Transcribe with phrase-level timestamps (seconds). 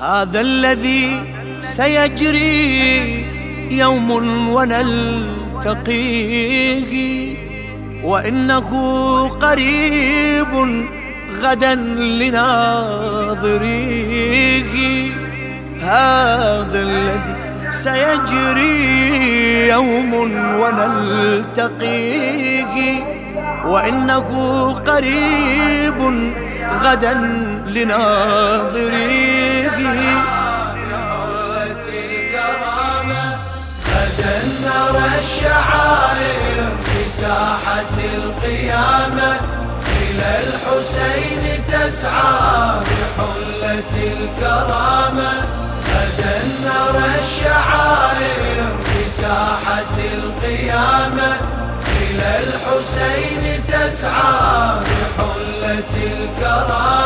[0.00, 1.22] هذا الذي
[1.60, 3.26] سيجري
[3.70, 4.10] يوم
[4.48, 5.74] ونلتقيه.
[8.02, 8.68] وإنه
[9.28, 10.84] قريب
[11.42, 12.70] غدا لناظريه.
[15.80, 17.34] هذا الذي
[17.70, 18.78] سيجري
[19.68, 20.14] يوم
[20.60, 21.84] ونلتقيه.
[23.64, 24.28] وإنه
[24.72, 26.30] قريب
[26.82, 27.14] غدا
[27.68, 29.49] لناظريه.
[33.88, 39.40] غدا نرى الشعائر في ساحة القيامة
[40.02, 45.32] إلى الحسين تسعى بحلة الكرامة.
[46.64, 51.30] نرى الشعائر في ساحة القيامة
[52.00, 56.99] إلى الحسين تسعى بحلة الكرامة.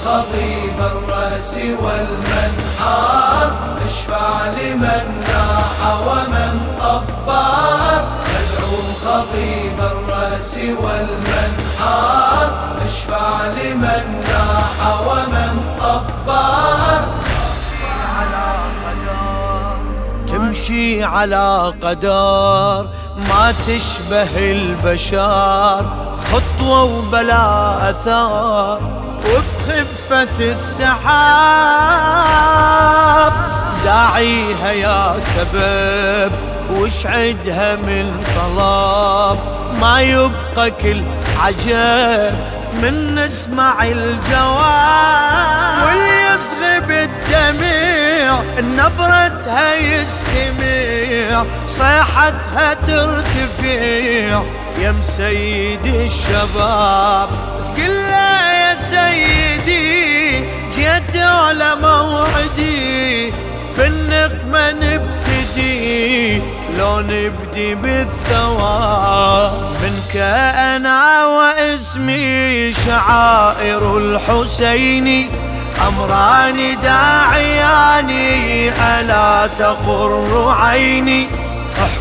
[0.00, 3.52] أدعو خضيب الرأس والمنحار
[3.84, 8.02] اشفع لمن ناح ومن طبار.
[8.40, 12.50] أدعو خضيب الرأس والمنحار
[12.84, 17.04] اشفع لمن ناح ومن طبار.
[20.28, 22.88] تمشي على قدر
[23.28, 25.84] ما تشبه البشر
[26.32, 28.80] خطوة وبلا أثار.
[29.68, 31.00] وبخفة السحاب.
[33.84, 36.32] داعيها يا سبب
[36.70, 39.38] واشعدها من طلب؟
[39.80, 41.02] ما يبقى كل
[41.40, 42.34] عجب
[42.82, 45.82] من نسمع الجواب.
[45.86, 54.42] واللي يصغي بالدمع نبرتها يستمع صيحتها ترتفع
[54.78, 57.28] يا مسيد الشباب
[57.76, 57.96] تقول
[58.60, 60.40] يا سيدي
[60.74, 63.32] جيت على موعدي.
[63.78, 66.42] بالنقمة نبتدي
[66.78, 70.16] لو نبدي بالثواب منك
[70.56, 75.30] أنا واسمي شعائر الحسيني
[75.88, 81.28] أمران داعياني ألا تقر عيني.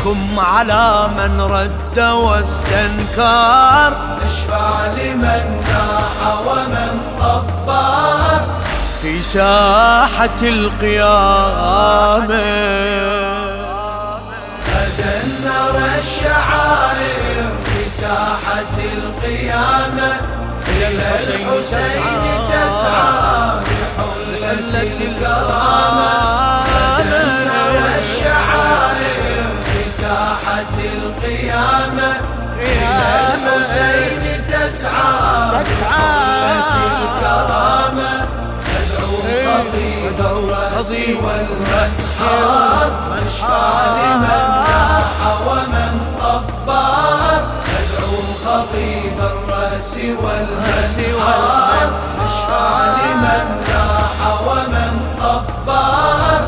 [0.00, 3.90] احكم على من رد واستنكر.
[4.24, 6.16] اشفع لمن ناح
[6.46, 8.40] ومن طبار
[9.02, 11.90] في ساحة القيامة.
[14.72, 20.10] غدا نرى الشعائر في ساحة القيامة.
[20.68, 23.60] إلى الحسين تسعى
[24.32, 25.99] بحلة الكرامة.
[35.60, 38.12] بحلة الكرامة
[40.08, 43.66] أدعو الرأس والمنحار مشفى
[43.96, 47.42] لمن ناح ومن طبار
[47.80, 51.88] أدعو خطيب الرأس والمنحار
[52.20, 52.68] مشفى
[53.02, 56.40] لمن ناح ومن طبار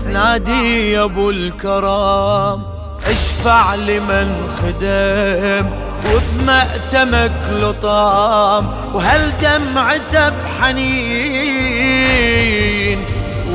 [0.00, 2.62] تنادي يا أبو الكرام
[3.06, 4.28] اشفع لمن
[4.58, 5.89] خدم.
[6.06, 12.00] وبمأتمك لطام وهل دمعته بحنين؟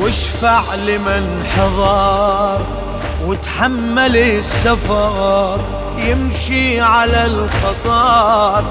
[0.00, 1.24] واشفع لمن
[1.56, 2.60] حضر
[3.26, 5.60] وتحمل السفر
[5.98, 8.64] يمشي على الخطر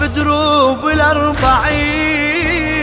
[0.00, 2.42] بدروب الأربعين.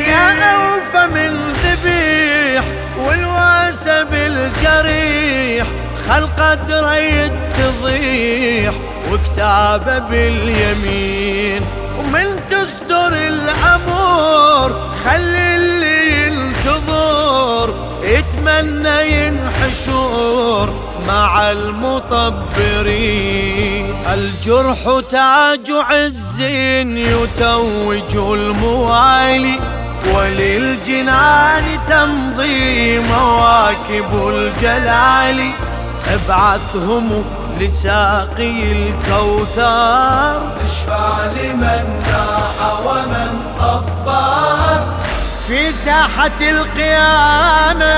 [0.09, 2.63] يا أوفى من ذبيح
[2.97, 5.67] والواسى بالجريح
[6.09, 8.73] خلق قدره يتضيح
[9.11, 11.61] وكتابه باليمين
[11.99, 14.69] ومن تصدر الأمور
[15.05, 20.73] خلي اللي ينتظر يتمنى ينحشر
[21.07, 23.15] مع المطبرين.
[24.13, 29.59] الجرح تاج عز يتوج الموالي
[30.13, 35.51] وللجنان تمضي مواكب الجلال.
[36.13, 37.23] ابعثهم
[37.59, 40.41] لساقي الكوثر.
[40.65, 44.83] اشفع لمن ناح ومن طبار.
[45.47, 47.95] في ساحة القيامة.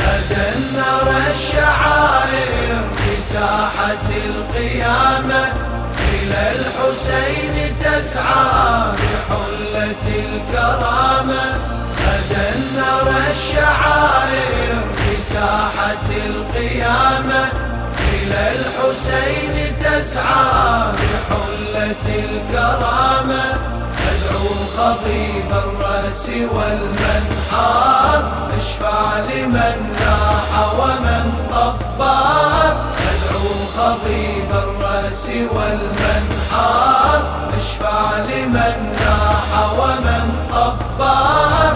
[0.00, 5.52] غدا نرى الشعائر في ساحة القيامة.
[6.12, 11.44] إلى الحسين تسعى بحلة الكرامة.
[12.02, 15.01] غدا نرى الشعائر
[15.42, 17.42] ساحة القيامة
[18.14, 23.44] إلى الحسين تسعى بحلة الكرامة.
[24.12, 28.22] أدعو خضيب الرأس والمنحار
[28.56, 32.74] أشفع لمن ناح ومن طبار
[33.12, 37.22] أدعو خضيب الرأس والمنحار
[37.56, 41.74] أشفع لمن ناح ومن طبار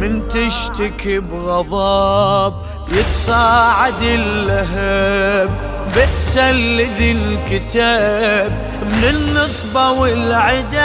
[0.00, 2.54] من تشتكي بغضب
[2.92, 5.50] يتصاعد اللهب
[5.94, 8.52] بئس الذي الكتاب
[8.82, 10.78] من النصبة والعداء.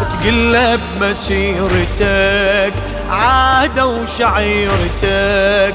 [0.00, 2.72] تقلب مسيرتك
[3.10, 5.74] عادة وشعيرتك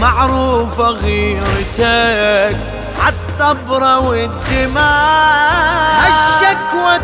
[0.00, 2.56] معروفة غيرتك
[3.00, 5.50] عالطبرة والدماء.
[6.10, 6.98] الشكوى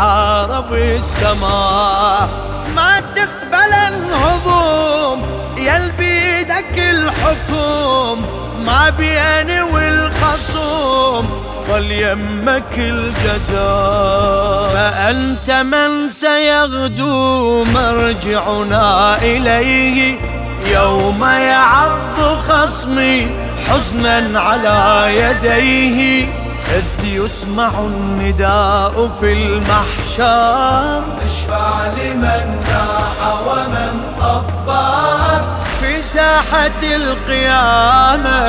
[0.00, 2.28] حارب السماء.
[2.76, 5.22] ما تقبل الهضوم
[5.58, 8.24] يا بيدك الحكم
[8.66, 11.30] ما بيني والخصوم
[11.68, 14.70] ظل يمك الجزاء.
[14.74, 20.20] فأنت من سيغدو مرجعنا إليه.
[20.66, 22.18] يوم يعض
[22.48, 23.30] خصمي
[23.68, 26.28] حزنا على يديه.
[26.70, 31.02] إذ يسمع النداء في المحشر.
[31.24, 35.42] اشفع لمن ناح ومن طبار
[35.80, 38.40] في ساحة القيامة.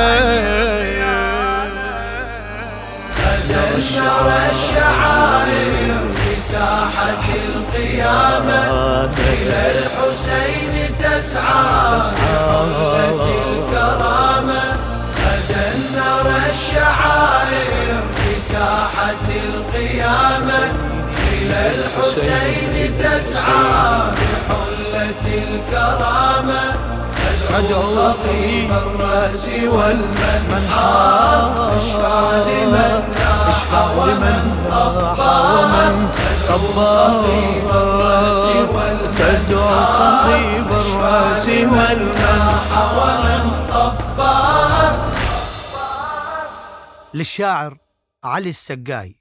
[3.78, 8.62] نشر الشعائر في ساحة القيامة.
[9.18, 12.02] إلى الحسين تسعى.
[12.02, 13.41] بحلة
[22.12, 24.12] الحسين تسعى
[24.50, 26.64] بحلة الكرامة
[27.58, 31.44] أدعو خفيف الرأس والمنحار
[31.78, 33.04] اشفع لمن
[33.48, 35.96] اشفع لمن طبى ومن
[36.50, 36.96] طبى
[39.18, 43.44] تدعو خطيب الرأس والمنحى ومن
[43.74, 44.38] طبى
[47.14, 47.78] للشاعر
[48.24, 49.21] علي السقاي.